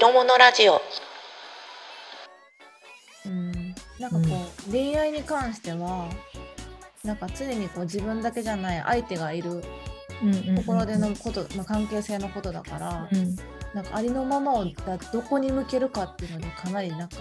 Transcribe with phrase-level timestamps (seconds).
[0.00, 0.80] 色物ラジオ。
[3.26, 3.52] うん、
[3.98, 6.08] なんかこう、恋愛に関しては
[7.04, 9.62] なんか常にこう自分だけじゃない相手がいる
[10.56, 13.36] ところでのこと、まあ、関係性のことだから、うん。
[13.74, 17.16] なんかありのままをだどこに向けるかっていうのでかなりなんか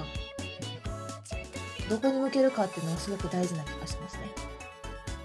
[1.89, 4.21] どこに向けるかっていうのがすごく大事な気がしますね。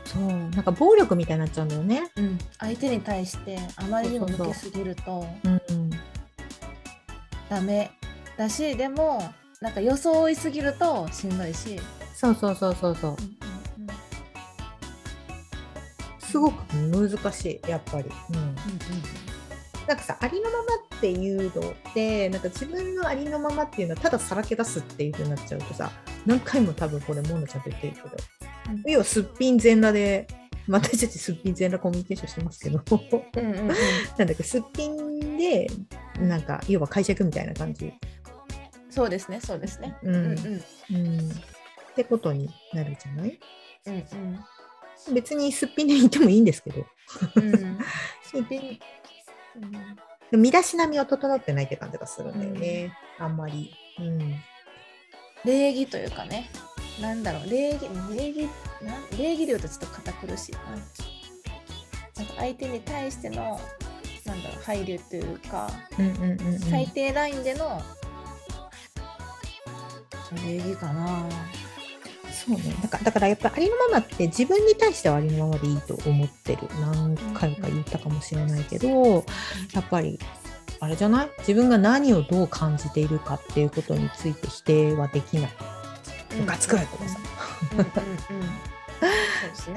[0.07, 0.27] そう。
[0.27, 2.11] なんか暴力みたいになっちゃうんだよね。
[2.17, 5.94] うん、相手に対してあまりにも向けすぎるとうんうん
[7.55, 7.93] ダメ
[8.37, 9.23] だしでも
[9.61, 11.79] なんか装いすぎるとしんどいし、
[12.13, 13.11] そうそうそうそうそう。
[13.13, 13.95] うんうんうん。
[16.19, 18.11] すごく難しいやっぱり。
[18.35, 18.57] うん。
[19.87, 20.65] なんかさありのまま
[20.97, 25.91] っていうのってなんか自分のありのままっていうのはたださらけ出すっていう風になっちゃうとさ
[26.27, 28.09] 何回も多分これモノちゃんと言ってるけど、
[28.71, 28.83] うん。
[28.91, 30.27] 要はすっぴん全裸で
[30.67, 32.83] まあ私たちすっぴん全裸コミュニケーションしてますけど。
[32.91, 33.69] うんうんうん。
[34.19, 35.71] なんだっけすっぴんで
[36.21, 37.93] なんか要は解釈みたいな感じ、
[38.91, 39.97] そうですねそうですね。
[40.03, 40.15] うん。
[40.15, 40.25] うん
[40.91, 40.97] うん。
[40.97, 41.35] うん、っ
[41.97, 43.39] てことになるじゃない？
[43.87, 44.05] うん
[45.13, 46.87] 別にすっぴんでいてもいいんですけど。
[47.37, 47.45] うん。
[47.45, 47.79] う ん
[48.23, 48.81] すっぴん。
[50.33, 50.41] うん。
[50.41, 53.75] 身だしなみは整ってないって感じがするんだよね、あんまり。
[53.99, 54.35] うん。
[55.45, 56.49] 礼儀というかね。
[57.01, 57.51] なんだろう。
[57.51, 58.49] 礼儀礼儀
[58.83, 60.61] なん礼儀で言うとちょっと堅苦しいな。
[60.71, 63.61] なんか相手に対しての
[64.25, 66.59] なんだろう配慮というか、うんうんうんうん。
[66.59, 67.83] 最低ラインでの
[70.47, 71.29] 礼儀かな。
[72.33, 72.75] そうね。
[72.83, 76.63] だからだからやっぱありのままって自分に対してはありのままでいいと思ってる。
[76.81, 79.25] 何回か言ったかもしれないけど
[79.73, 80.19] やっぱり
[80.81, 81.29] あれじゃない？
[81.39, 85.51] 自分が何をどう感じているかっていうことについて否定はできない。
[86.37, 87.19] ムカつくとかさ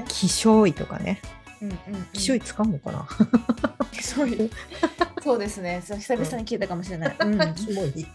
[0.08, 1.22] 気性いとかね
[1.62, 2.04] うんうんうん。
[2.12, 3.06] 気性い使うのかな、
[4.00, 4.46] そうい。
[4.46, 4.50] う
[5.22, 5.82] そうですね。
[5.84, 7.54] そう久々に聞いたかもしれない、うん。
[7.54, 8.06] キモい。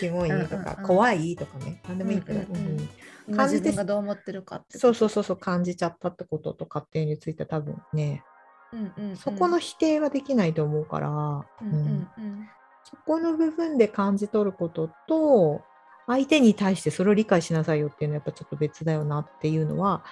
[0.00, 0.86] キモいとか、うんうんうん。
[0.86, 1.80] 怖いとかね。
[1.88, 2.78] 何でもいいけど、うんうんうん。
[2.80, 2.88] うん。
[3.28, 5.36] 今自分がどう思ってるかってそうそうそうそう。
[5.36, 8.24] 感じちゃったってことと勝手について多分ね。
[8.72, 9.16] うんうんうん。
[9.16, 11.74] そこの否定はできないと思うから、うんううん。
[11.74, 12.48] んうん。
[12.84, 15.62] そこの部分で感じ取ることと
[16.06, 20.02] 相手に対してそれを理解しなさいよっていうのはやっぱちょっと別だよなっていうのは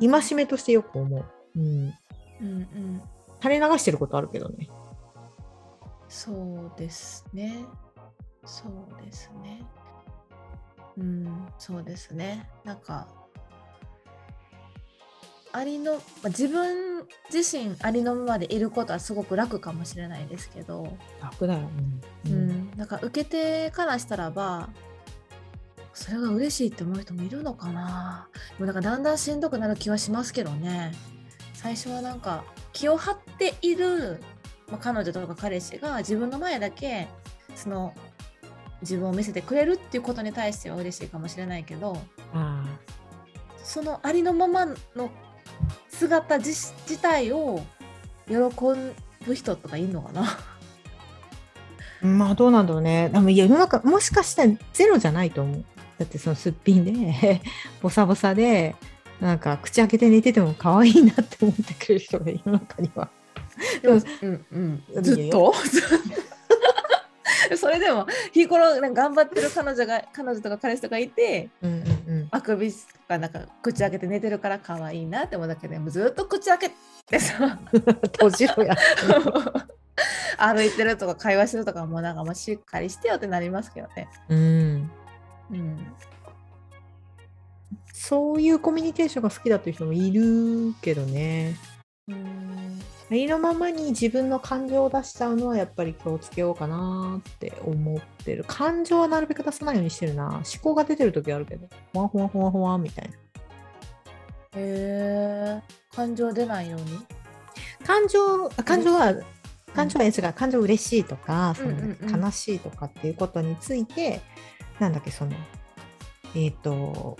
[0.00, 1.24] 戒めとしてよく思う、
[1.56, 1.92] うん、うん
[2.40, 3.02] うん
[3.42, 4.68] 垂れ流してることあるけどね
[6.12, 6.30] そ
[6.76, 7.64] うですね。
[8.44, 9.62] そうですね。
[10.98, 12.50] うん、そうですね。
[12.64, 13.08] なんか、
[15.52, 21.70] ありの、まあ、自分自身ありのままでいることはすごく楽かもしれないですけど、楽だよ、
[22.26, 24.68] ううんん、なんか受け手からしたらば、
[25.94, 28.28] それが嬉しいって思う人もいるのかな。
[28.58, 30.92] でもなんかだんだんしんどくなる気はしますけどね。
[31.62, 34.20] 最初はなんか気を張っている、
[34.68, 37.08] まあ、彼女とか彼氏が自分の前だけ
[37.54, 37.94] その
[38.80, 41.96] 自分を見せてくれるっていうことに対しては嬉しいかもしれないけど
[42.34, 42.64] あ
[43.62, 45.10] そのありのままの
[45.88, 46.50] 姿自
[46.88, 47.60] 自体を
[48.26, 48.34] 喜
[49.24, 50.22] ぶ人とかいるのかな？
[50.24, 50.38] あ
[52.04, 53.08] まあどうなんだろうね。
[53.10, 55.64] でも世の中もしかしたらゼロじゃないと思う。
[55.98, 57.40] だってそのすっぴんで
[57.80, 58.74] ボサボサで
[59.22, 63.08] なんか口開けて寝てても可愛いなって思ってくれる人が世の中には。
[63.80, 65.02] でもうんうん。
[65.02, 65.54] ずっと？
[67.56, 71.88] それでも日頃頑張ってる彼女が彼女とか彼氏とかいてうんうんう
[72.22, 72.28] ん。
[72.32, 72.72] あくび
[73.08, 76.70] がなんか口開けて寝てるから可愛いなって思うだけでもうずっと口開け
[77.06, 77.58] てさ
[78.18, 78.74] 閉じろや。
[80.38, 84.08] 歩いてるとか会話してるとかもうなんかもうしっかりしてよってなりますけどね。
[84.28, 84.90] うん。
[85.50, 85.86] うん。
[88.04, 91.56] そういうコミュニケーションが好きだという人もいるけどね。
[92.08, 98.44] うんありのままに自分の感情を出しちゃうのはやっぱり気をつけようかなって思ってる。
[98.48, 100.28] 感情はなるべく出さないようにしてるな。
[100.30, 103.14] 思考が出てる時あるけど、ほわほわほわほわみたいな。
[103.14, 103.18] へ
[104.56, 105.62] え
[105.94, 106.98] 感情出ないように？
[107.86, 109.14] 感情、あ感情は、
[109.74, 114.22] 感情はやつが感情嬉しいとか、そのうんうんうん悲しいとかっていうことについて、
[114.80, 115.32] なんだっけ、その、
[116.34, 117.18] えっ、と、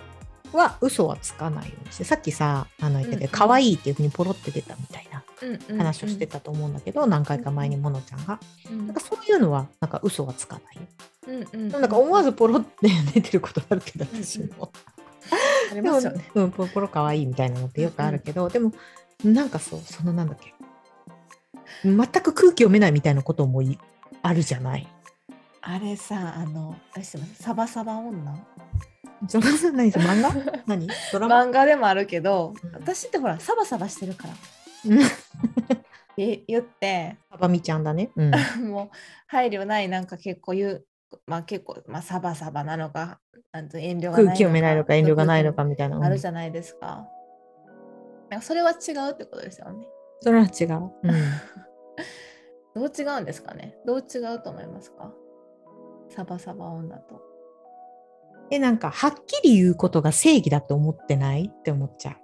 [0.53, 8.39] は嘘はつかないようにして、さっきさ、あの言ったけど、うんうん可愛いっていうふうにポロって出たみたいな話をしてたと思うんだけど、何回か前にモノちゃんが。
[8.71, 10.83] うんなんかそういうのは、なんか嘘はつかないよ。
[11.55, 14.73] うんうんなんか思わずポロって出てることあるけど、私も。
[15.71, 16.31] ありますよね。
[16.35, 18.73] うん、ポロポロ可愛いみたいなのってよくあるけど、でも、
[19.25, 20.55] なんかそう、そのなんだっけ。
[21.85, 23.79] 全く空気読めないみたいなこともい
[24.23, 24.87] あるじゃない。
[25.65, 28.35] あれさあのあれしてますサバサバ女？
[29.29, 30.33] その何それ漫画？
[30.67, 30.89] 何？
[31.13, 31.43] ドラマ？
[31.45, 34.35] 漫画でもあるけど、うん私ってほらサバサバしてるから
[34.87, 35.07] うんっ
[36.17, 38.11] て言ってサバミちゃんだね。
[38.17, 38.31] うん。
[38.69, 38.97] もう
[39.27, 40.87] 配慮ないなんか結構言う
[41.27, 43.21] まあ、結構、まあ、サバサバなのか
[43.53, 46.03] なんと遠慮がないのか空気読めないのか遠慮がないのかみたいな。
[46.03, 47.07] あるじゃないですか。
[48.31, 49.87] なんかそれは違うってことですよね。
[50.21, 50.91] それは違う。
[51.03, 51.13] うん
[52.75, 53.77] どう違うんですかね？
[53.85, 55.13] どう違うと思いますか？
[56.09, 57.21] サバサバ女と。
[58.51, 62.17] え、なんか、はっきり言うことが正義だと思ってないって思っちゃう。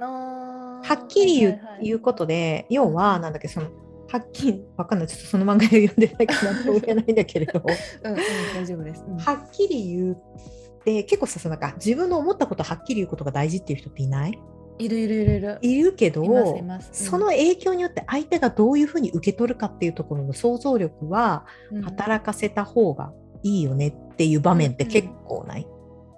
[0.00, 3.68] はっきり言う,、はいはいはうことで、要は、なんだっけ、その、
[4.10, 7.60] はっきり、わかんない、ちょっとその漫画で読んでないからなんとも言えないんだけれど、
[8.04, 8.18] うんうん、
[8.54, 9.04] 大丈夫です。
[9.08, 9.16] うん。
[9.16, 14.38] はっきり言うって、結構さ、そのなんか、自分の思ったことをはっきり言うことが大事っていう人っていない？
[14.78, 15.58] いるいるいるいる。
[15.62, 16.80] いるけど、うん。
[16.92, 21.82] その影響によって相手がどういうふうに受け取るかっていうところの想像力はうん。
[21.82, 23.10] 働かせた方が
[23.46, 25.66] いいよねっていう場面って結構ない、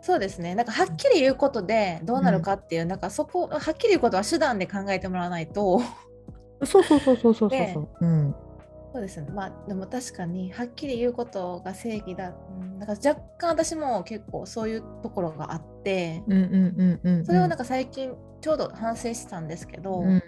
[0.00, 0.54] そうですね。
[0.54, 5.80] なんかはっきり言うことでどうなるかっていう、なんかそこ、はっきり言うことは手段で考えてもらわないと、
[6.64, 8.34] そうそうそうそうそうそうねそう、うん。
[8.92, 9.28] そうですね。
[9.30, 12.34] まあでも確かにはっきり言うことが正義だ。
[12.60, 20.22] うん、だから若干私も結構そういうところがあって、うんうんうんうんそれをなんか最近ちょうど反省してたんですけど、うん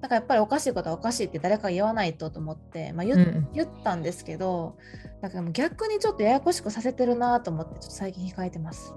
[0.00, 4.76] なんかやっぱりおかしいことはおかしいって誰かが言わないとと思って、まあ、言,、うん言ったんですけど、
[5.22, 8.94] なんかもう逆にちょっとややこしくさせてるなと思って、ちょっと最近控えてます。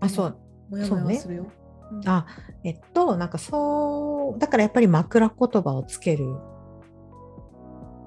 [0.00, 0.36] あそう。
[0.70, 1.46] もやもやするよ。
[1.90, 2.08] うん。
[2.08, 2.26] あ
[2.62, 6.26] えっとなんかそうだからやっぱり枕言葉をつける。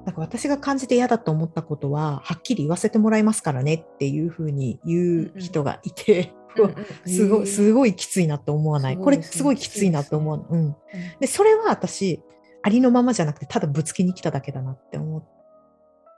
[0.05, 6.44] なんか私が感じて嫌だと思ったことははっきり言わせてもらいますからねっていうふうに言う人がいて、うんうん
[7.05, 8.97] すごいすごごいきついなって思わない？
[8.97, 10.75] これすごいきついなって思う、うん、い。
[11.19, 12.21] でそれは私
[12.63, 15.23] ありのままじゃなくてただぶつけに来ただけだなって思っ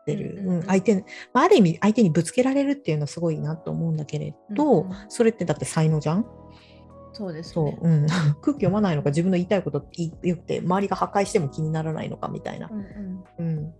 [0.06, 1.04] てる、うん相手
[1.34, 6.26] まあ、ある意味相手にぶつけられるっていうのはすごいなと思うんだけれど、それってだって才能じゃん？
[7.14, 7.78] そうですそう、ね。
[7.82, 8.08] うん、
[8.42, 9.86] 空気読まないのか自分の言いたいこと
[10.24, 12.70] よくて周りが破壊しても気にならないのかみたいな。
[12.72, 12.80] う、ん
[13.40, 13.48] うん。
[13.48, 13.74] うん。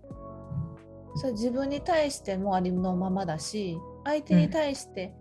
[1.16, 5.14] それ自分に対してもありのままだし相手に対して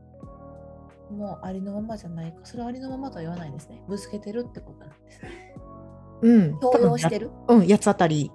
[1.11, 3.83] もありのままじゃないか、それはありのままとは言わないですね。
[3.89, 5.23] ぶつけてるってことなんです。
[5.23, 5.57] ね
[6.23, 8.31] うん、強要してる、うん、八つ当たり。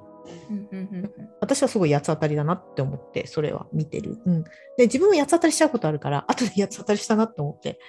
[0.49, 1.29] うんうんうんうん。
[1.41, 4.43] 私はすごい八つ当たりだなって思ってそれは見てる、うん、
[4.77, 7.79] で自分も八つ当たりしちゃうことあるから後で八つ当たりしたなって思って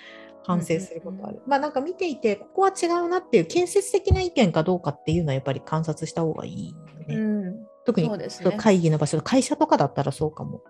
[0.45, 6.77] 反省することある、まあなんか見ていてここは違うなっていう建設的な意見かどうかっていうのはやっぱり観察した方がいいよ
[7.07, 7.67] ね、うん。
[7.85, 8.57] 特にそうですね。
[8.57, 10.63] 会議の場所会社とかだったらそうかも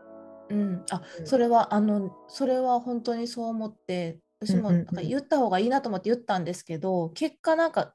[0.51, 1.27] うん、あうん。
[1.27, 4.87] それはあのそれは本当にそう思って私もうんうんうん。
[4.87, 7.95] なんか言った方がいいなと思って言ったんですけど、結果なんか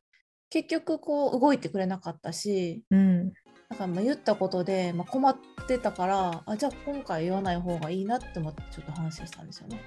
[0.50, 3.34] 結局こう動いてくれなかったしうん。
[3.70, 5.36] なんかまあ言ったことで、まあ、困っ
[5.68, 9.82] てたからあじゃあ今回言わない方がいいなって思ってちょっと反省したんですよね。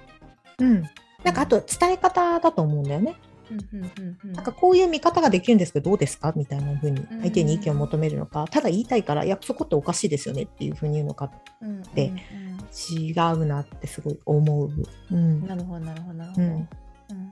[0.59, 0.83] うん。
[1.23, 3.15] なんかあと伝え方だと思うんだよね。
[3.49, 4.31] うんうんうんうん。
[4.33, 7.21] なんかこういう見方ができるんですけどどうですかみたいな風にうん。
[7.21, 11.31] 相手に意見を求めるのか、ただ言いたいからいやそこっておかしいですよねっていう風に言うのか
[11.61, 14.69] うんでうん違うなってすごい思う。
[15.11, 15.15] うん。
[15.15, 16.13] うんなるほどなるほど。
[16.13, 16.67] なるほど、ううんん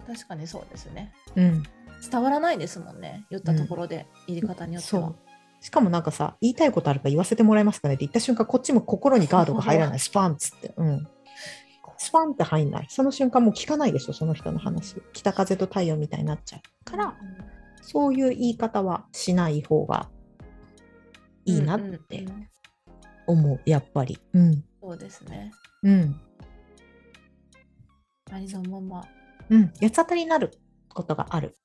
[0.06, 1.12] 確かにそうですね。
[1.36, 1.63] うん、
[2.09, 5.01] 伝わらないですもんね言ったところで、言い方によっては。
[5.03, 5.15] そう。
[5.62, 10.00] しかもなんかさ言いたいことあるから言わせてもらえますかねって言った瞬間こっちも心にガードが入らない。
[10.00, 11.07] スパンっつって、うん、
[11.97, 12.88] スパンって入んない。
[12.89, 15.01] その瞬間もう聞かないでしょその人の話。
[15.13, 16.89] 北風と太陽みたいになっちゃう。
[16.89, 17.13] から
[17.81, 20.10] そういう言い方はしない方が
[21.46, 22.50] いいなっうんうんてうん。
[23.27, 24.17] 思う、やっぱり。
[24.34, 24.63] うん。
[24.81, 25.51] そうですね。
[25.83, 26.19] うん。
[28.31, 29.05] ありのまま、
[29.50, 29.71] うん。
[29.81, 30.51] 八つ当たりになる
[30.93, 31.57] ことがある。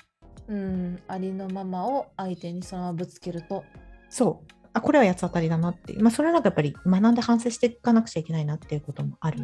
[0.48, 3.64] うん、ありのままを相手にそのままぶつけると、
[4.10, 4.52] そう。
[4.72, 6.02] あ、これは八つ当たりだなっていう。
[6.02, 9.38] まあ、それはなんかやっぱり学んで反省していかなくちゃいけないなっていうこともある。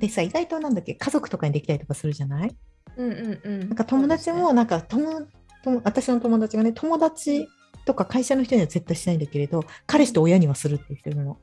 [0.00, 2.56] でさ、意外となんだっけ、家族とかにできたりとかするじゃない？
[2.96, 3.60] うんうんうん。
[3.60, 5.26] なんか友達もなんか友、
[5.62, 7.48] 友私の友達がね、友達
[7.84, 11.38] とか会社の人には絶対しないんだけれど、彼氏と親にはするって言ってるの。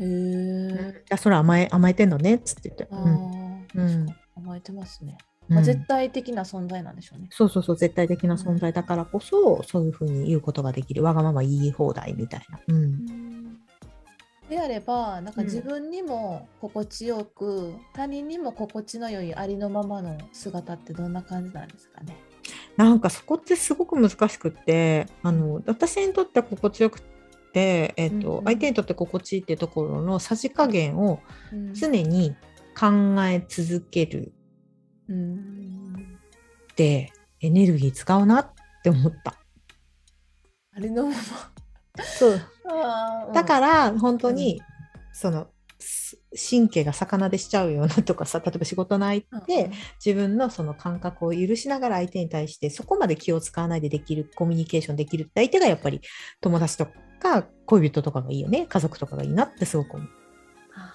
[0.00, 1.04] へえ。
[1.10, 2.88] あそれ甘え甘えてんのねっつって言って。
[2.90, 5.16] あうんあ、うん甘えてますね。
[5.48, 7.28] うんまあ、絶対的な存在なんでしょうね。
[7.30, 11.02] そうそうそう、絶対的な存在だからこそ、そういうふうに言うことができる。
[11.02, 12.60] わがまま言い放題みたいな。
[12.66, 13.06] うん。
[14.48, 22.16] であれば、なんかうん自分にも心地よく、他人にも心地の良いありのままの姿ってどんな感じなんですかね？
[22.78, 27.00] なんかそこってすごく難しくって、あの私にとっては心地よく
[27.54, 28.44] て、えっとうんうん。
[28.44, 31.20] 相手にとって心地いいっていうところのさじ加減を
[31.52, 31.74] うん。
[31.74, 32.34] 常に
[32.78, 32.86] 考
[33.24, 34.32] え続ける
[35.08, 36.18] うん
[36.72, 39.34] ってエネルギー使うなって思った。
[40.76, 41.14] ありのま
[42.02, 42.40] そう。
[42.64, 43.32] ま。
[43.32, 44.60] だからら本当に、
[45.12, 45.46] その
[45.78, 49.70] す神経が逆なでしちゃうようなとかさ例えば仕事の相手、
[50.04, 56.00] 自分のその感覚を許しながら相手に対してそこまで気を使わないでできるコミュニケーションできるって相手がやっぱり
[56.40, 56.88] 友達と
[57.24, 58.66] か恋人とかがいいよね。
[58.68, 60.08] 家族とかがいいなってすごく思う。
[60.76, 60.92] あ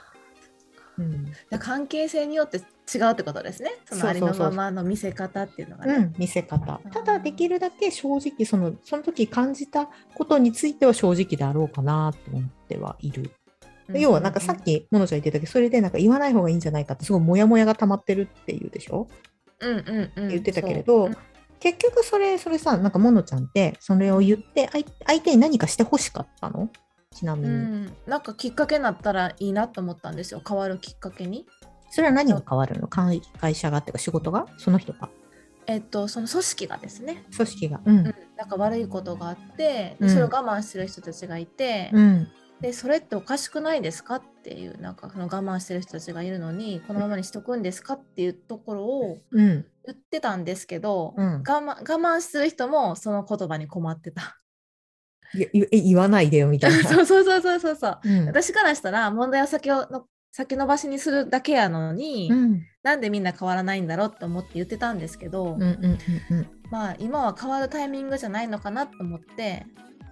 [0.99, 1.25] うん。
[1.25, 3.71] で関係性によって違うってことですね。
[3.85, 5.95] そのありのままの見せ方っていうのがね。
[5.95, 6.79] うん、見せ方。
[6.91, 13.31] ただできるだけ正直そのその時感じたことについては正直であろうかなと思ってはいる。
[13.89, 19.07] で要はなんかさっきモノちゃん言ってたけどそれでなんか言わない方がいいんじゃないかってすごいモヤモヤが溜まってるっていうでしょ？
[19.61, 21.17] うんうんうん、言ってたけれど、そう
[21.59, 26.69] 結局それそれさなんかモノちゃんってそれを言って相相手に何かしてほしかったの？
[27.11, 30.41] ちなみに、うん、なんかきっかけになったらいいなと思ったんですよ。
[30.47, 31.45] 変わるきっかけに。
[31.89, 32.87] それは何が変わるの？
[32.87, 34.45] 会会社がっていうか仕事が？
[34.57, 35.09] その人が？
[35.67, 37.81] えっとその組織がですね、組織が。
[37.85, 37.97] うん。
[37.97, 38.03] うん、
[38.37, 40.09] なんか悪いことがあって、でうん。
[40.09, 42.27] それを我慢してる人たちがいて、うん。
[42.61, 51.33] でそれっておかしくないですかっていうなんかその我慢してる人たちがいるのにこのままにしとくんですかっていうところをうん言ってたんですけど、うん。
[51.37, 54.37] 我慢我慢してる人もその言葉に困ってた。
[55.71, 56.83] 言わないでよみたいな。
[56.89, 57.99] そうそうそうそうそうそう。
[58.03, 58.25] うん。
[58.27, 62.61] 私からしたら問題を先をの先延ばしにするだけやのに、うん。
[62.83, 65.97] なんでみんな変わらないんだろうって思って言ってたんですけど、うんうんうん
[66.37, 66.47] うん。
[66.71, 69.65] まあ今は変わるタイミングじゃないのかなと思って、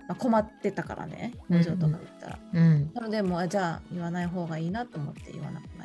[0.07, 2.91] まあ、困ってたからね工場とか見たら、うん。
[2.93, 5.76] なのでもうあじゃあ言わない方がいいなと思って言わなく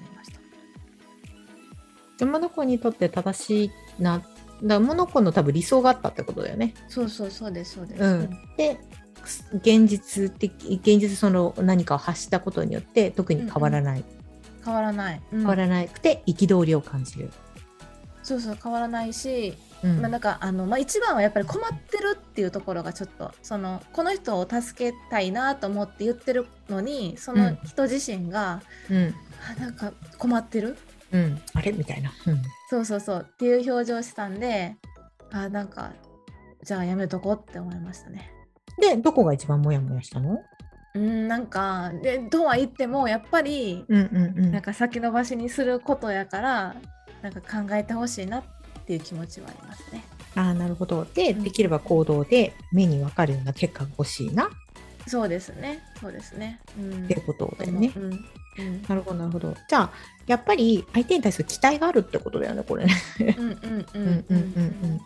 [2.23, 4.27] でモノコにとって正しいなだか
[4.63, 6.73] らモノコの多分理想があったってことだよね。
[6.87, 8.31] そうそうそうですそうです、うん。
[8.57, 8.79] で
[9.55, 14.05] 現実的現実その何かを発したことによって特に変わらない、
[14.65, 15.39] 変わらない、うん。
[15.41, 17.31] 変わらなくて憤りを感じる。
[18.23, 20.01] そうそう変わらないし、うん。
[20.01, 29.15] まあ、なんかあの、まあ、一番はやっぱり困ってるっていうところがちょっとそのこの人を助けたいなと思って言ってるのにその人自身が、うん。
[29.57, 30.79] あなんか困ってる
[31.13, 31.73] うん、あれ？
[31.73, 32.13] みたいな。
[32.27, 34.77] うんそうそうそうっていう表情をしたんで
[35.31, 35.93] あなんか
[36.63, 38.33] じゃあやめとこうって思いましたね。
[38.81, 40.41] でどこが一番モヤモヤしたの？
[40.95, 46.77] うんなんかでとは言ってもやっぱりうんうんうんなんか先延ばしにすることやから
[47.21, 48.45] なんか考えてほしいなっ
[48.87, 50.03] ていう気持ちはありますね。
[50.35, 51.07] ああなるほど。
[51.15, 54.47] でうんできれば行動で目に分かるような結果が欲しいな？
[54.47, 54.49] っ
[55.07, 56.61] そうですねそうですね。
[56.79, 57.93] うん、てことだよね。
[57.95, 58.25] うん
[58.59, 59.55] うんなるほどなるほど。
[59.69, 59.93] じゃあ
[60.27, 62.95] やっぱり相手に対する期待があるってことだよねこれね。
[63.39, 65.01] うんうんうんうんうんうんうん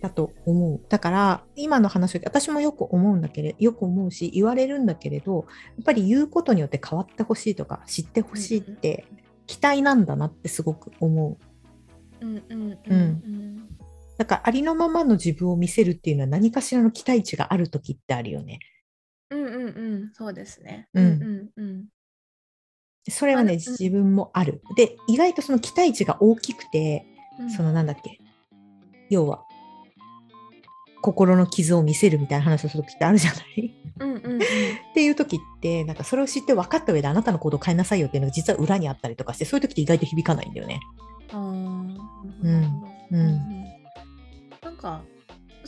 [0.00, 0.80] だと思う。
[0.88, 9.06] だから今の話を私もよく思うんだけれよく思うし言われるんだけれどやっぱり言うことによって変わってほしいとか知ってほしいって
[9.46, 11.38] 期待なんだなってすごく思
[12.20, 12.24] う。
[12.24, 13.68] うんうんうんうん
[14.18, 18.58] だからありのままの自分を見せるっていうのは何かしらの期待値がある時ってあるよね。
[19.30, 20.88] うんうんうんそうですね。
[20.94, 21.04] うん。
[21.04, 21.84] うんうん
[23.10, 24.60] それはね自分もある。
[24.76, 27.06] で意外とその期待値が大きくて
[27.38, 27.50] うん。
[27.50, 28.18] そのなんだっけ。
[29.10, 29.42] 要は
[31.00, 33.74] 心の傷を見せるみたいな話をする時ってあるじゃない。
[34.00, 34.42] うんうんうん。
[34.42, 34.44] っ
[34.94, 40.80] ていう時ってなんかそれを知って分かった上であなたの行動を変えなさいよっていうのが実は裏にあったりとかしてそういう時って意外と響かないんだよね。
[41.30, 41.94] あーうん
[42.42, 42.88] なるほど。
[43.12, 43.64] うん。
[44.62, 45.02] なんか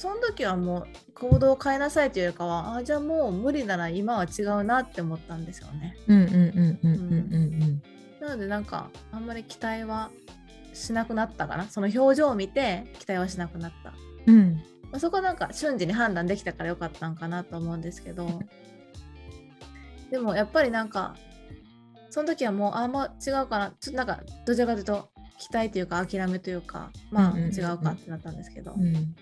[0.00, 5.95] その時はもう行動を変えなさいというよりかはあじゃあもう無理なら今は違うなって思ったんですよね。
[6.09, 7.83] うんうんうんうんうんうん
[8.19, 10.11] なのでなんかあんまり期待は
[10.73, 11.64] しなくなったかな。
[11.69, 13.92] その表情を見て期待はしなくなった。
[14.26, 14.35] うん。
[14.37, 14.54] うん
[14.90, 18.40] まあ、そこはなんか瞬時に判断できたからよかったんかなと思うんですけど。
[20.11, 21.14] でもやっぱりなんか
[22.09, 23.75] その時はもうあんま違うかな。
[23.78, 27.54] ちょっとなんかどちらかというと期待というか諦めというかまあうんうんうんうん。
[27.54, 28.73] 違うかってなったんですけど。
[28.73, 29.14] うん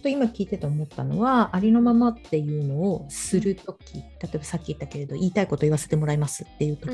[0.00, 6.92] と今聞いてて思ったのはありのままっていうのをする時例えばさっき言ったけれど言いたいこと言わせてもらいますっていう時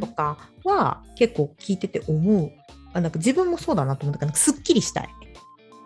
[0.00, 2.52] とかは結構聞いてて思う。
[2.94, 4.20] あなんか自分もそうだなと思った。
[4.20, 5.08] からすっきりしたい、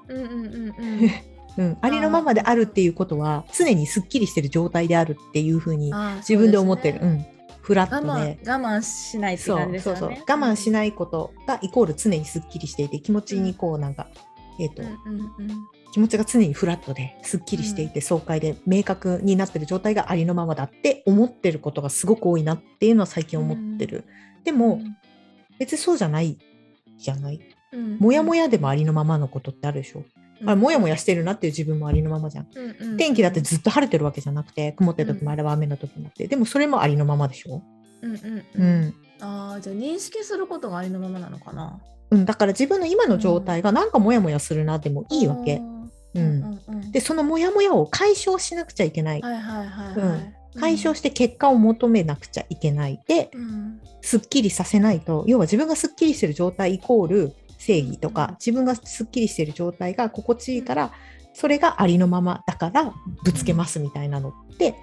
[0.08, 0.70] うんうんうんう
[1.06, 1.10] ん。
[1.58, 7.14] うん、ありのままであるっていうことは常にすっきりしてる状態であるっていうふうに自分で思ってる、そうね。
[7.16, 7.26] ん、
[7.62, 8.38] フラットで。
[8.48, 10.00] 我慢しないってそう感じですよね。
[10.00, 14.06] そうそう我慢しないことがイコール常にすっきりしていて気持ちにこうなんか、
[14.60, 24.04] えーとうんうんうん気持ちが常にフラットですっきりしていて、爽快で明確になってる状態がありのままだって思ってることがすごく多いなっていうのは最近思ってる、
[24.44, 24.80] でも、
[25.58, 26.38] 別にそうじゃない
[26.98, 27.40] じゃない。
[27.72, 27.98] うん。
[27.98, 30.04] もやもやでもありのままのことってあるでしょ、
[30.40, 30.48] うん。
[30.48, 37.62] あれもやもやしてるなっていう自分もありのままじゃん、うんうん天気だってずっと晴れてるわけじゃなくて曇ってる時もあれば雨の時もあってでもそれもありのままでしょ、
[38.02, 38.80] うんうんううん。
[38.86, 41.80] んああじゃあ認識することがありのままなのかな。
[42.10, 45.56] うん、だから自分の今の状態がなんかモヤモヤするなでもいいわけ。
[45.56, 45.77] うんうんうん
[46.92, 49.22] でそのモヤモヤを解消しなくちゃいけない。
[50.58, 53.00] 解消して結果を求めなくちゃいけない。
[53.06, 53.80] で、うん。
[54.00, 58.14] すっきりさせないと、要は自分がすっきりしてる状態イコール正義とうん。
[58.14, 60.92] か、自分がすっきりしてる状態が心地いいから、
[61.34, 62.92] それがありのままだから
[63.24, 64.74] ぶつけますみたいなのって、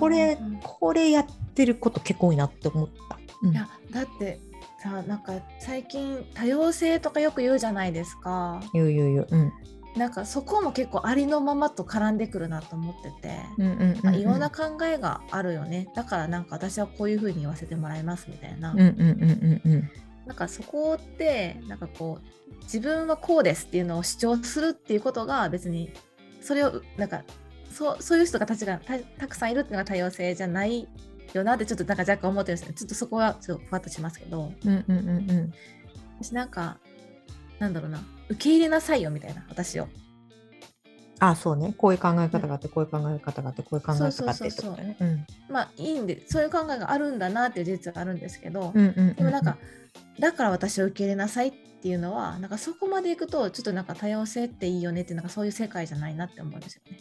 [0.00, 3.18] これうんうん、これやっってること結構多いなって思った。
[3.42, 3.52] うん。
[3.52, 4.40] いやだって
[4.82, 8.60] さなんか最近多様性とかよく言うじゃないですか。
[8.74, 9.28] 言う言う言う。
[9.30, 9.52] うん
[9.96, 15.88] なんかそこも結構ありのままと絡んでくるなと思ってて、うんうんうんまあ、いろんな考えがあるよね。
[15.94, 19.90] だからなんか私はこういうふうに言わせてもらいますみたいな、うんうんうんうんうん。
[20.26, 25.92] なんかそこってなんかこう自分はこうですっていうのを主張するっていうことが別に
[26.40, 27.22] それをなんか
[27.70, 30.88] そうそういう人がたちがたたくさんいるっていうのが多様性じゃない
[31.32, 32.74] よなってちょっとなんか若干思ってるんですよね。
[32.74, 34.52] ちょっとそこはちょっとふわっとしますけど。
[34.64, 35.52] うんうんうんうん。
[36.20, 36.78] 私なんか
[37.64, 38.04] なんだろうな。
[38.28, 39.88] 受け入れなさいよみたいな私を。
[41.20, 41.74] あそうね。
[41.78, 45.04] こういう考え方があってこういう考え方があってこういう考え方があってそうそうってそうそうことねう。
[45.04, 45.26] ん。
[45.48, 49.56] まあいいんでそういう考えがあるんだなっていう事実はあるんですけど、でもなんか、
[50.18, 56.98] だから私を受け入れなさいっていうのはなんかそこまでいくとちょっとなんか多様性っていいよねっていうなんかそういう世界じゃないなって思うんですよね。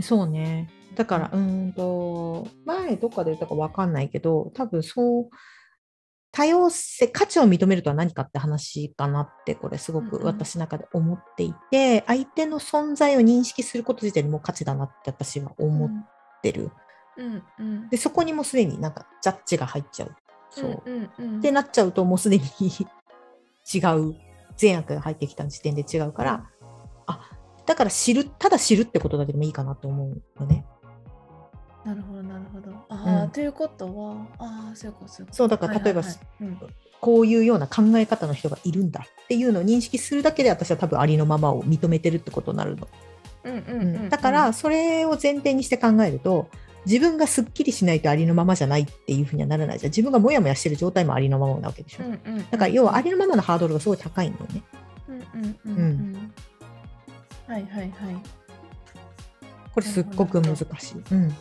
[0.00, 0.68] そうね。
[0.94, 5.28] だから、うーんと、前どっかで言ったかわかんないけど、多分そう、
[6.34, 15.90] 多様性、価値を認めるとは何かって話かなって、これすごくうんうん私の中で思っていて、相手の存在を認識すること自体にもう価値だなって私は思っ
[16.42, 16.72] てる。
[17.16, 20.16] うんうんで、そこにもすでになんかジャッジが入っちゃう。
[20.50, 20.82] そう。
[20.84, 22.42] うんうんってなっちゃうと、もうすでに
[23.72, 24.16] 違う、
[24.56, 26.50] 善悪が入ってきた時点で違うから、
[27.06, 27.30] あ、
[27.64, 30.66] だから知る、ただ知るってことだけでもいいかなと思うよね。
[31.84, 32.70] なるほどなるほど。
[32.88, 35.36] ああ、うんということはああそういうことそういうこと。
[35.36, 36.02] そうだから例えば
[37.00, 42.88] こういうような考え方の人がいるんだっていうのを認識するだけで私は多分ありのままを認めてるってことになるの。
[43.44, 46.48] うんうんううんんだからそれを前提にして考えると
[46.86, 52.04] 自分がすっきりしないとありのままじゃないっていうふうにはならないじゃん自分がモヤモヤしてる状態もありのままなわけでしょ。
[52.04, 54.62] うんうんうんだから要はありのままのハードルがすごい高いんだよね。
[55.08, 56.32] うんうんうんうん
[57.46, 57.90] はいはいはい。
[59.74, 60.66] これすっごく難しい。
[61.12, 61.34] うん、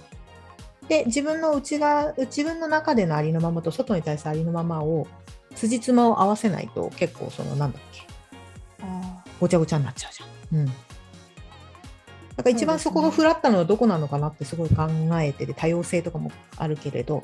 [0.93, 5.07] で自分の内側自分の中でのありのままと外に対するありのままを
[5.55, 8.01] 辻褄を合わせないと結構そのなんだっけ。
[8.81, 10.59] あごちゃごちゃになっちゃうじゃん。
[10.59, 10.65] うん。
[10.67, 10.75] だか
[12.43, 14.87] ら一番そこがフラットなのはどこなのかなってすごい考
[15.19, 17.23] えてて多様性とかもあるけれど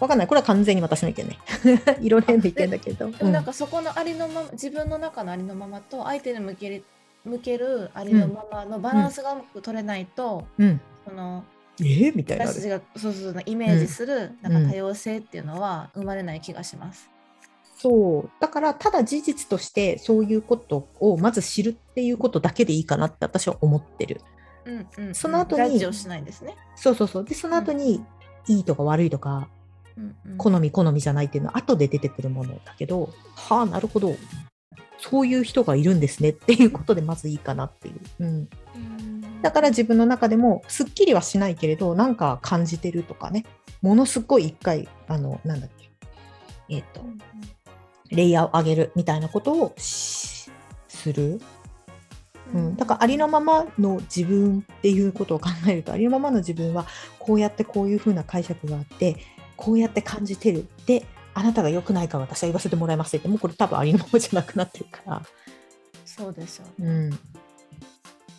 [0.00, 0.26] わかんない。
[0.26, 1.38] これは完全に私の意見ね。
[2.00, 6.84] いろいろな意見だけど、あでもなんかそこのありのまま自分の中のありのままと相手に向ける
[7.24, 10.80] 向けるありのままのバランスがうまく取れないと、うん、うん。
[11.06, 11.44] その
[11.80, 12.46] えー、みたいな。
[12.46, 17.10] 私たちがそうそうイメージするなんか多様性っていうのは生まれない気がします。
[17.76, 18.30] そう。
[18.40, 24.20] だからただ事実としてそういうことをまず知るっていうことだけでいいかなって私は思ってる。
[24.64, 25.14] うんうんうん。
[25.14, 26.56] その後にジャッジをしないですね。
[26.74, 27.24] そうそうそう。
[27.24, 28.04] でその後に、
[28.48, 29.48] いいとか悪いとか
[29.96, 30.36] うんうん。
[30.38, 34.16] 好み好みじゃないっていうのは後で出てくるものだけど、はあなるほど。
[34.98, 38.48] そういう人がいるんですねっていうことでまずいいかなっていう、うん、うん
[39.42, 43.44] だから自分の中でもすっきりはしないけれどなんか感じてるとかね。
[43.80, 45.88] ものすごい一回あのなんだっけ。
[46.68, 47.18] えっ、とうん
[48.10, 50.50] レイヤーを上げるみたいなことをし
[50.88, 51.40] する、
[52.54, 56.86] うん、だからありのままの自分っていうことを考えるとありのままの自分は
[57.18, 59.16] こうやってこういうふうな解釈があって
[59.56, 65.22] こうやって感じてるであなたが良くないから私は言わせてもらいますってもうこれ多分ありのままじゃなくなってるから、
[66.04, 66.72] そうですよね。
[66.80, 67.18] うん、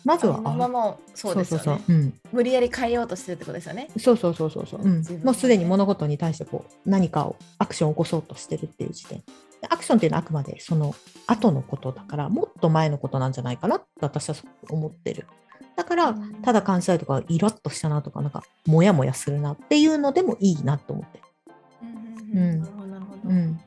[0.04, 1.64] まずはありのままをそうですよね。
[1.64, 3.88] そう無理やり変えようとしてるってことですよね。
[3.98, 5.02] そうそうそうそうそう、うん。
[5.22, 9.18] もうすでに物事に対してこう何かをアクションを起こそうとしてるっていう時点。
[9.18, 10.94] でアクションっていうのはあくまでその
[11.26, 14.36] 後のことだからもっと前のことなんじゃないかなって私は
[14.68, 15.26] 思ってる。
[15.76, 16.34] だからうん。
[16.42, 21.20] ただ感じたりとかイラッとしたなとかなんかモヤモヤするなっていうのでもいいなと思って
[21.82, 22.38] うん。
[22.38, 22.60] うん。
[22.60, 23.20] なるほどなるほど。
[23.28, 23.60] うん、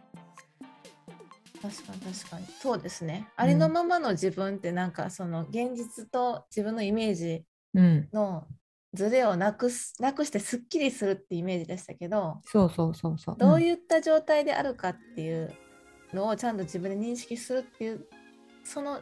[1.63, 2.45] 確かに確かに。
[2.60, 3.30] そうですね。
[3.38, 8.45] ありのままの自分ってなんかその現実と自分のイメージうん、の
[8.93, 13.36] ズレをなくすなくしてすっきりするってイメージでしたけど、そうそうそうそう。
[13.39, 15.52] どううんいった状態であるかっていう
[16.13, 18.06] のをちゃんと自分で認識するっていう
[18.63, 19.02] その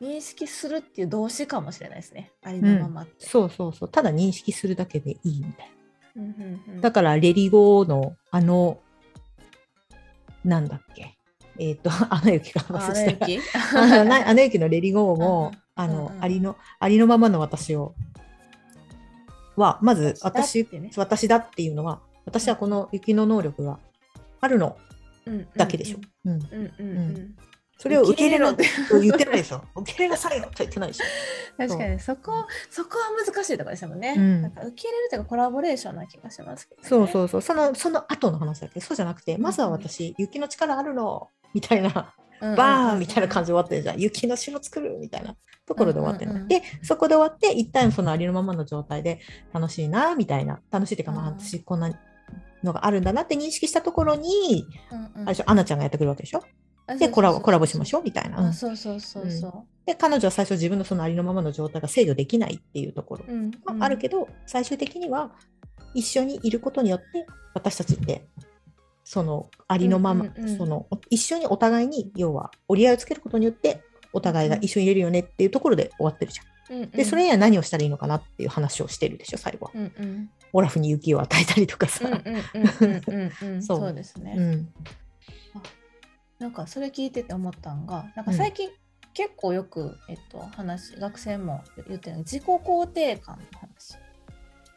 [0.00, 2.32] 認識するっていう動詞かもしれないですね。
[2.42, 3.26] ありのままって。
[3.26, 3.88] そうそうそう。
[3.88, 5.70] ただ認識するだけでいいみたい
[6.16, 6.22] な。
[6.22, 6.80] うんうんうん。
[6.80, 8.80] だからレリゴーのあの
[10.44, 11.13] なんだっけ？
[11.58, 13.26] えっ、とアナ雪があ忘れた。
[13.80, 17.94] アナ雪あの雪のレリゴーも、うんあの、ありのありのままの私を
[19.56, 20.90] はまず私私だってね。
[20.96, 23.78] 私だっていうのは私はこの雪の能力が
[24.40, 24.76] あるの
[25.56, 25.98] だけでしょ。
[26.24, 26.32] うん。
[26.32, 26.98] うんうんうん。
[26.98, 27.36] うん。
[27.76, 28.64] それを受け入れろって。
[28.88, 29.62] と言ってないでしょ。
[29.74, 31.04] 受け入れなさいよと言ってないでしょ。
[31.58, 31.98] 確かに。
[31.98, 32.32] そこ
[32.70, 34.14] そこは難しいところですもんね。
[34.16, 34.42] うん。
[34.42, 36.88] なんか受け入れるというかコラボレーションな気がしますけど、ね。
[36.88, 37.42] そうそうそう。
[37.42, 38.78] そのその後の話だけ？
[38.78, 42.56] ど、そうじゃなくて、まずは私、雪の力あるのみたいな、うん。
[42.56, 43.46] バーンみたいな感じ。
[43.46, 43.98] じで終わってるじゃん。
[43.98, 45.36] 雪の城作るみたいな
[45.66, 49.20] ところで終わってる、うんうんうんで、そこで終わって、一旦そのありのままの状態で
[49.52, 50.60] 楽しいな、みたいな。
[50.70, 51.90] 楽しいっていうか、まあ、うん私、こんな
[52.62, 56.42] のがあるんだなって認識したところに、うんうんあれでしょアナちゃんがやってくるわけでしょ？
[56.86, 58.38] あでコラボコラボしまょしょうみたいな。
[58.38, 63.32] うんあそうそうそうそで彼女は最初自分のそのありのままの状態が制御できないっていうところう。
[63.32, 65.32] うんがあるけど、最終的には
[65.94, 68.26] 一緒にいることによって私たちって
[69.04, 70.56] そのありのまま、うんうんうん。
[70.56, 76.76] その一緒にお互いに要は折り合いをつけることによってお互いが一緒にいれるよねっていうところで終わってるじゃん。
[76.76, 76.90] うんうん。
[76.90, 79.72] でそれには何をしたらいいのかなっていう話をしてるでしょ最後は。
[79.74, 80.30] うんうん。
[80.52, 82.08] オラフに雪を与えたりとかさ。
[83.60, 83.92] そう。
[83.92, 84.34] ですね。
[84.36, 84.68] うん。
[86.38, 88.68] なんかそれ聞いてて思ったんがなんか最近
[89.14, 93.96] 結構よく、えっと、話学生も言ってる自己肯定感の話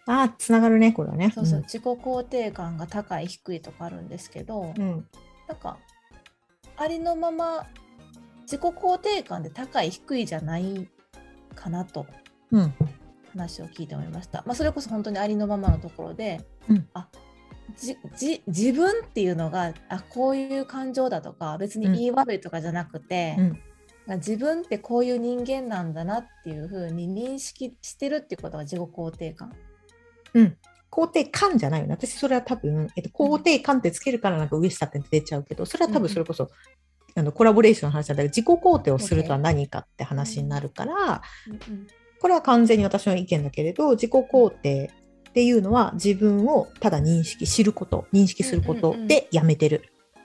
[0.07, 1.31] ああつながるねこれはね。
[1.35, 4.81] そうそう、自己肯定感が高い低いとかあるんですけど、うん。
[4.81, 5.07] うん
[5.47, 5.77] なんか
[6.75, 7.65] ありのまま
[8.41, 10.89] 自己肯定感で高い低いじゃない
[11.55, 12.05] かなと
[12.51, 12.73] うん。
[13.31, 16.87] 話を聞いて思いました、まあ、それこそ本当にありのままのところで、うん。
[16.93, 17.07] あ
[17.75, 21.93] じじ自分っていうのがあこういう感情だとか別にうん。
[21.93, 23.35] 言い悪いとかじゃなくて、
[24.07, 24.17] うん。
[24.17, 29.51] 自分ってこういう人間なんだなっていうふうに認識してるってことが自己肯定感。
[30.89, 31.93] 肯定感じゃないよね。
[31.93, 36.49] 私、それは多分、えっと、肯定感ってつけるからなんか上下って出ちゃうけど、それは多分それこそ、
[37.15, 41.87] あのコラボレーションの話だけど、自己肯定をするとは何かって話になるから、うん
[42.19, 44.91] これは完全に私の意見だけれど、自己肯定
[45.29, 49.83] っていうのは自分をただ認識、知ること、認識することでやめてる。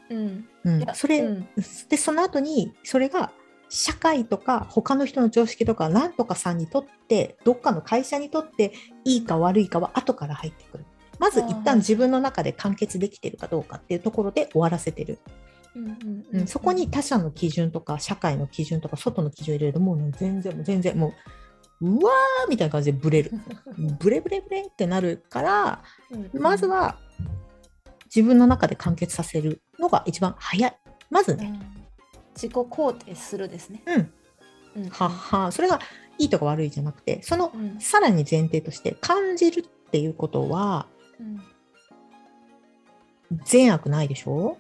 [0.09, 0.49] うん。
[0.65, 0.87] うん。
[0.95, 1.49] それ、うん。
[1.89, 3.31] で、その後に、それが
[3.75, 10.85] 社会とか他の人の常識とか何とかさんにとってどっかの会社にとっていいか悪いかは後から入ってくる。
[11.19, 15.21] まず一旦自分の中で完結できてるかどうかっていうところで終わらせてる、
[15.75, 21.15] うんそこに他者の基準とか社会の基準とか外の基準を入れるともう、ね、全然もう全然も
[21.81, 23.33] ううわーみたいな感じでブレる。
[23.99, 26.43] ブレブレブレってなるからうん。
[26.43, 26.99] まずは
[28.15, 30.77] 自分の中で完結させるのが一番早い。
[31.09, 31.82] まずね、うん
[32.35, 33.83] 自己肯定するですね。
[33.87, 34.83] うん。
[34.85, 34.89] うん。
[34.89, 35.81] はっはそれが
[36.19, 37.81] いいとか悪いじゃなくてそのうん。
[37.81, 40.87] さらに前提として感じるっていうことは
[41.19, 41.41] うん。
[43.45, 44.59] 善悪ないでしょ？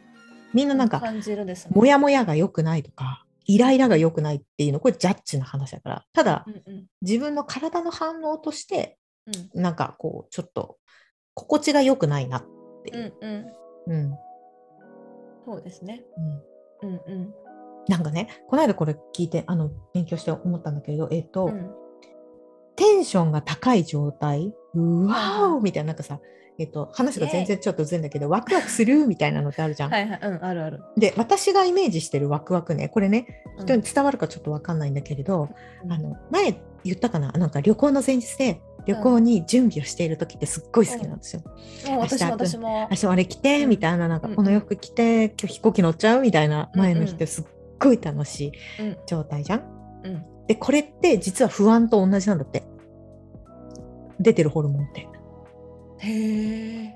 [0.55, 1.73] みんななんか感じるですね。
[1.75, 6.05] モヤモヤが良くないとかイライラが良くないっていうのこれジャッジな話だから。
[6.13, 6.87] ただうんうん。
[7.03, 8.99] 自分の体の反応として
[9.55, 9.63] うん。
[9.63, 10.79] なんかこうちょっと
[11.35, 12.45] 心地が良くないなっ
[12.85, 13.15] ていう。
[13.21, 13.47] う、んうん。
[13.87, 14.11] うん。
[14.11, 14.19] うん
[15.45, 16.05] そうですね。
[16.83, 17.35] うんうん
[17.89, 21.83] なんかねこの間これ聞いてあの勉強して思ったんだけれどえっ、と、うん。
[22.77, 26.21] テンションが高い状態、うわはいはいーみたいな、なんかさ、
[26.59, 29.93] えっと、話が全然ちょっとずれんだけど、ワクワクするみたいなのってあるじゃん。
[29.93, 30.83] はいはいうんあるある。
[30.97, 33.67] で、私がイメージしてるワクワクね、これね、うん。
[33.67, 35.49] 人に伝わるかちょっとわかんないんだけれど、
[35.85, 35.93] うん。
[35.93, 41.43] あの前言ったかな、なんか旅行の前日で、旅行に準備をしている時ってすっごい好きなんですよ。
[41.89, 42.89] もう私も明日私も。
[42.91, 43.69] 明日あれ着て、うん。
[43.69, 44.35] みたいな、なんかうん。
[44.35, 47.45] この洋服着て、今日飛行機乗っちゃうみたいな前の日ってすっ
[47.83, 49.63] ごい楽しいうん状態じゃん？
[50.05, 52.65] うんで、これって実は不安と同じなんだって。
[54.21, 55.09] 出てるホルモンって。
[55.99, 56.95] へえ。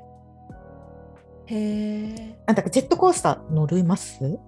[1.46, 2.38] へえ。
[2.46, 4.38] あ、だからジェットコースター乗ります？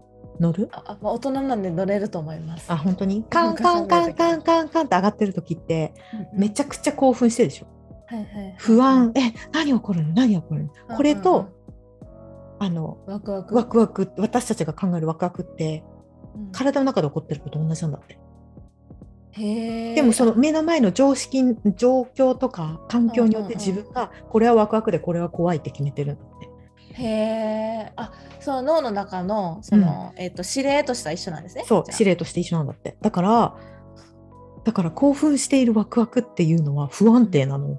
[0.41, 0.69] 乗る？
[0.73, 2.71] あ、あまあ、大人なんで乗れると思います。
[2.73, 3.25] あ、本当に？
[3.31, 5.95] カンカンカンカンカンカンって上がってる時って、
[6.33, 6.65] めちゃ。
[6.65, 7.67] ゃくちゃ興奮してるでしょ。
[8.07, 8.55] はいはい。
[8.59, 11.49] 不安、え、何起こるの何起こるのこれうんうんと、
[12.59, 13.55] あの、ワクワク。
[13.55, 15.88] ワクワク、私たちが考えるワクワクって、うん
[16.53, 18.19] 体の中で起こってること同じなんだって。
[19.95, 21.43] でもその目の前の常識、
[21.77, 26.49] 状況とか環境によってうんうんうん自分がこれはワクワクでこれは怖いって決めてるんだって。
[27.03, 27.93] へえ。
[27.95, 31.65] あ、その脳の中のその、えっと指令としては一緒なんですね。
[31.67, 32.97] そう、指令として一緒なんだって。
[33.01, 33.57] だから、
[34.65, 37.79] だから興奮しているワクワクっていうのは不安定なの。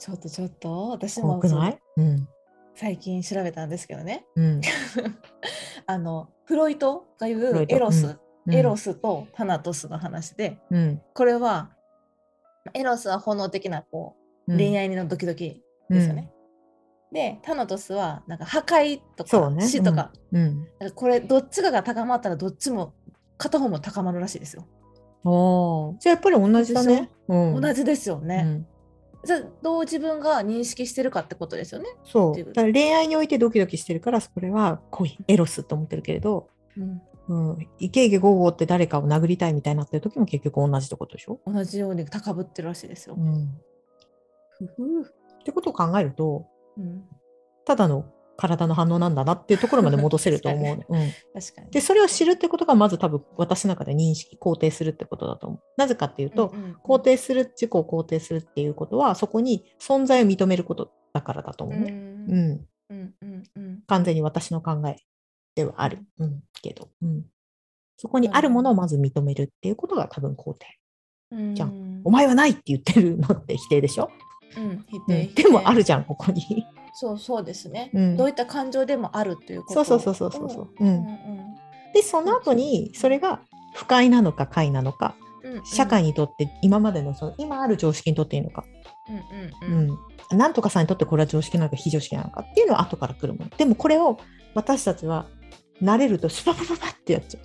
[0.00, 1.78] ちょっとちょっと私怖もそくない？
[1.98, 2.28] うん。
[2.74, 4.24] 最近調べたんですけどね。
[4.34, 4.60] うん。
[5.90, 8.54] あのフロイトが言うエロス、うん。
[8.54, 11.02] エロスとタナトスの話で、うん。
[11.14, 11.70] これは
[12.74, 14.58] エロスは本能的なこううん。
[14.58, 16.30] 恋愛のドキドキですよね。
[17.12, 20.12] でタナトスはなんか破壊とか死とか,、
[20.78, 22.94] かこれどっちかが高まったらどっちも
[23.36, 24.68] 片方も高まるらしいですよ。
[25.24, 25.98] おー。
[25.98, 27.10] じゃあやっぱり同じだね。
[27.26, 27.60] うん。
[27.60, 28.64] 同じですよね。
[29.22, 31.88] うんじゃあどう自分が認識してるかってことですよね。
[32.04, 32.36] そう。
[32.36, 36.48] だから恋愛においてドキドキしてるから、それは恋、エロスと思ってるけれど、
[37.28, 41.38] うん、うん、イケイケゴーゴーって誰かを殴りたいみたいになってる時も結局同じってことでしょ？
[41.46, 43.20] 同じように高ぶってるらしいですよう。
[43.22, 43.60] ん。
[44.58, 47.04] ふふってことを考えると、うん
[47.66, 48.06] ただの
[48.40, 50.78] 体の反応なんだなっていうところまで戻せると思う。
[50.88, 51.70] うん、確かに。
[51.70, 55.60] でそれを知るってことがまず多分私の中で認識肯定するってことだと思う。
[55.76, 61.92] なぜかっていうと、うんうん肯定する自己を肯定するっていうことはそこに存在を認めることだからだと思うね。
[61.92, 62.30] うん。
[62.30, 62.66] うん。
[62.90, 63.82] うんうんうん。
[63.86, 64.96] 完全に私の考え
[65.54, 67.26] ではある、うん、けど、うん、
[67.96, 70.66] そこにあるものをまず認めるっていうことが多分肯定。
[71.32, 71.54] うん。
[71.54, 71.70] じゃ
[72.04, 74.10] お前はないって言ってるのって否定でしょ、
[74.56, 75.24] うん、否う定。
[75.26, 76.66] ん、でもあるじゃんここに。
[76.92, 78.16] そうそうですね、うん。
[78.16, 80.70] どういった感情でもあるということそうそうそうそうそう。
[80.78, 80.94] ううん。
[80.94, 81.06] ん、
[81.94, 83.40] でその後にそれが
[83.74, 85.66] 不快なのか快なのかうんうん。
[85.66, 88.64] 社会にとって今までのその今ある常識にとっていいのか、
[89.08, 89.90] うんうんうん。
[90.30, 93.50] うん、なんとかさんにとってこれは常識なのか非常識なのかっていうのは後から来るもの。
[93.56, 94.18] でもこれを
[94.54, 95.26] 私たちは
[95.82, 97.40] 慣れるとスパパパパってやっちゃ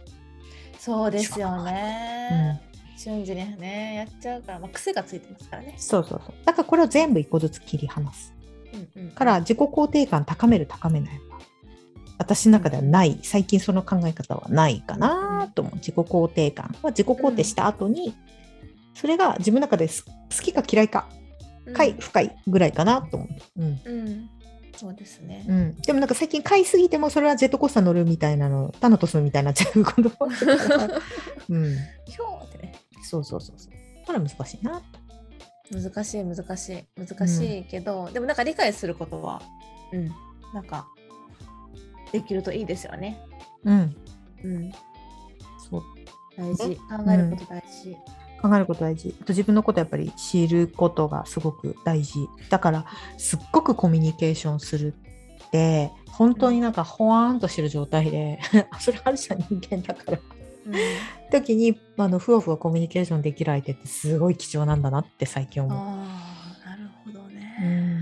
[0.77, 2.62] そうですよう、ね、
[2.95, 5.71] 瞬時にねやっちゃうから、まあ、癖がついてますからね。
[5.73, 6.36] うん、、そうそうそう。
[6.45, 8.31] だからこれを全部一個ずつ切り離す。
[8.34, 8.34] うんうん、
[9.15, 11.13] から自己肯定感高める高めない。
[11.29, 11.39] は
[12.17, 13.19] 私の中ではない。
[13.23, 15.75] 最近その考え方はないかなと思う。
[15.75, 18.15] 自己肯定感は自己肯定した後に
[18.95, 20.11] それが自分の中です好
[20.41, 21.07] きか嫌いか
[21.73, 23.81] 快不快ぐらいかなと思う、うん。
[23.85, 24.29] うん、うん、
[24.75, 30.01] そうですね、うん、でもなんか最近買いすぎてもそれはジェットコースター乗るみたいなのタナトスみたいになっちゃうこと
[31.49, 32.75] うん、ひょーってね。
[33.03, 33.73] そうそうそうそう。
[34.05, 34.81] これは難しいな
[35.71, 39.41] 難しい難しい難しいけど、でもなんか理解することは
[39.91, 40.12] うん。
[40.54, 40.88] なんか
[42.12, 43.19] できるといいですよね。
[43.63, 43.95] うん。
[44.43, 44.71] うん。
[45.69, 45.84] そう。
[46.38, 46.75] 大事。
[46.75, 47.97] 考えること大事、
[48.41, 49.15] 考えること大事。
[49.21, 52.28] あと自分のことやっぱり知ることがすごく大事。
[52.49, 52.86] だから
[53.17, 54.93] すっごくコミュニケーションする
[55.47, 58.39] って本当になんかほわーんとしてる状態で
[58.71, 60.19] あ それあるじゃん人間だから。
[60.19, 60.34] うん
[61.32, 65.78] 時にあのふわふわコミュニケーションできる相手ってすごい貴重なんだなって最近思う。
[65.78, 65.82] あ
[66.65, 67.99] あなるほどね、うん。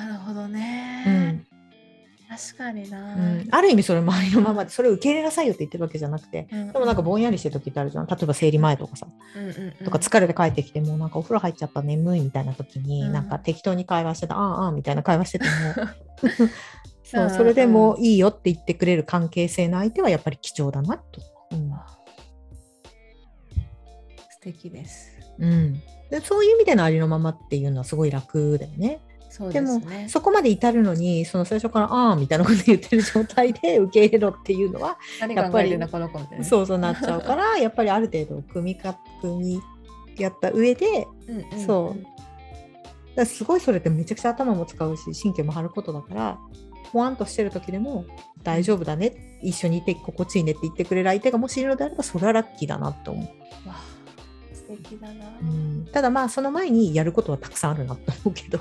[0.00, 1.46] なるほどね、うん。
[2.28, 6.72] 確かにな、うん、ある意味それ周りのままでそれを受け入れなさいよって言ってるわけじゃなくてうん。
[6.72, 9.84] でもなんかぼんやりしてる時ってあるじゃん例えば生理前とかさうんうんうん。
[9.84, 13.12] とか疲れて帰ってきてもうなんかお風呂入っちゃった眠いみたいな時に、うん。
[13.12, 15.50] なんか適当に会話してたああああみたいな会話してても
[17.06, 21.20] そううんそれでもいいよって言ってくれる関係性の相手はやっぱり貴重だなと。
[21.52, 21.54] う。
[21.54, 21.70] ん。
[24.28, 25.12] 素敵です。
[25.38, 29.00] うん、でそういう意味でのありのままっていうのはすごい楽だよね。
[29.28, 35.70] そうでもですねそこまで至るのにその最初からああみたいなこと言ってる状態で受け入れろっていうのは何やっぱり
[36.42, 39.60] そうそうなっちゃうからやっぱりある程度組みか組み
[40.16, 41.66] やった上でうんうんうん。
[41.66, 42.16] そう。
[43.14, 46.38] だすごいそれってめちゃくちゃ頭も使うし神経も張ることだから
[46.92, 48.04] ほわんとしてる時でも
[48.42, 53.84] 大丈夫だね、一緒にいて心地いいねって言ってくれる相手がもしいるのであればそれはラッキーだなと思う、わあ
[54.52, 58.60] 素敵だな、うん、ただまあその前にやることはたくさんあるなと思うけど、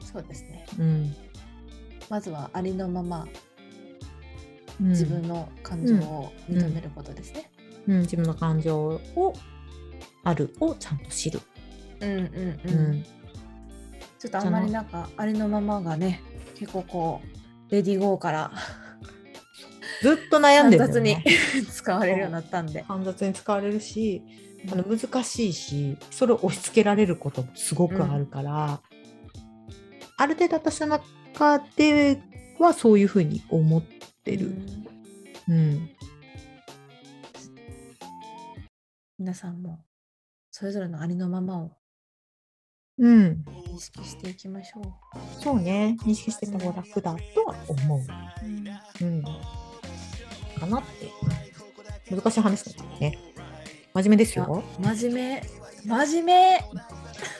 [0.00, 0.66] そうですね。
[0.78, 1.14] うん。
[2.08, 3.26] まずはありのまま
[4.80, 4.88] うん。
[4.90, 7.50] 自分の感情を認めることですね、
[7.86, 9.34] うん、自分の感情を
[10.24, 11.40] あるをちゃんと知る、
[12.00, 12.30] うん、うんうん。
[12.70, 13.04] うん。
[14.18, 16.22] ちょっとあんまりなんかありのままがね
[16.58, 17.20] 結構こ
[17.68, 18.52] うレディーゴーから。
[20.02, 21.16] ずっと悩んでるんだ雑に
[21.72, 24.22] 使われるようになったんで、煩雑に使われるし
[24.70, 28.80] あの難しいしそれを押し付けられることもすごくあるから、
[30.18, 32.20] ある程度私の中で
[32.58, 33.82] はそういうふうに思っ
[34.24, 34.54] てる。
[35.48, 35.54] うん。
[35.54, 35.90] うん。
[39.18, 39.82] 皆さんも
[40.50, 41.70] それぞれのありのままを
[42.98, 43.44] うん、
[43.76, 44.84] 意識していきましょう。
[45.42, 45.96] そうね。
[46.04, 48.00] 認識してた方が楽だとは思う。
[49.02, 52.14] うん、かなって。
[52.14, 53.18] 難しい話だけどね。
[53.92, 54.62] 真面目ですよ。
[54.78, 55.42] 真面目。
[55.84, 56.60] 真面目。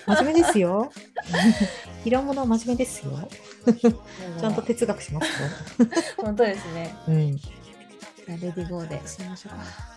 [0.06, 0.90] 真面目ですよ。
[2.04, 3.28] 拾うものは真面目ですよ。
[4.40, 5.88] ちゃんと哲学しますよ。
[6.18, 6.94] 本当ですね。
[7.08, 7.36] うん。
[7.36, 9.95] レディーゴーでしましょうか。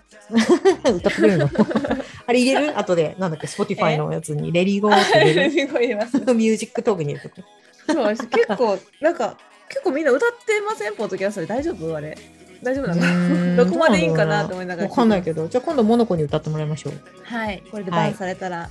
[0.83, 1.49] 歌ってくれるの？
[2.27, 2.77] あれ入れる？
[2.77, 6.19] 後で、なんだっけ、Spotify のやつに、レディーゴーって入れレディーゴー入れます。
[6.19, 7.43] るミュージックトークに入れとく。
[7.91, 9.35] そう結構なんか
[9.67, 10.95] 結構みんな歌ってません？
[10.95, 11.95] ポッドキャストで大丈夫？
[11.95, 12.17] あれ？
[12.61, 13.65] 大丈夫なの？
[13.65, 16.93] どこまでいいんかなと思いながらわかんないけど、じゃあ今度モノコに歌ってもらいましょう。
[17.23, 17.63] はい。
[17.71, 18.69] これでバンされたら、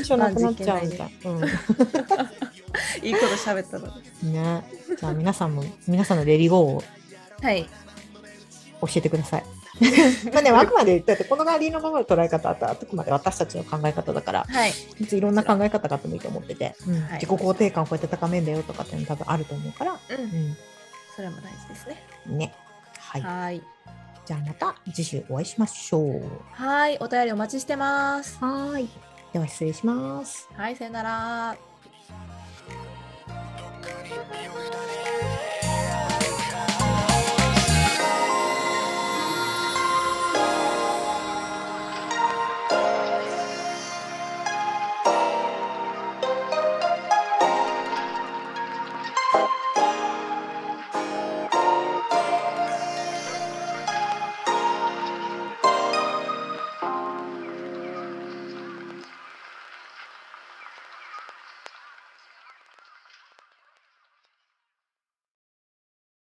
[0.00, 0.84] 一緒なくなっちゃう。
[0.86, 1.12] みたい。
[1.24, 1.44] う ん
[3.06, 3.10] い。
[3.10, 3.86] いこと喋ったの
[4.22, 4.62] ね、
[4.98, 6.82] じゃあ皆さんも、皆さんのレディーゴーを
[7.42, 7.68] はい
[8.82, 9.44] 教えてください。
[10.32, 20.56] まあね、あくまでだってこのガーディのままの捉え方はあくまで私たちの考え方だから、はい、いろんな考え方があってもいいと思ってて、うんはい、自己肯定感をこうやって高めんだよとかっていうの多分あると思うから、うん、うん、
[21.14, 22.02] それも大事ですね。
[22.26, 22.54] ね、
[22.98, 23.62] はいはい
[24.24, 26.22] じゃあまた次週お会いしましょう。
[26.52, 28.38] はい、お便りお待ちしてます。
[28.40, 28.88] はい、
[29.32, 30.48] では失礼します。
[30.54, 31.56] はい、さよなら。